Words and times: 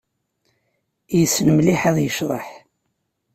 Yessen 1.17 1.47
mliḥ 1.57 1.81
ad 1.89 1.97
yecḍeḥ. 2.01 2.47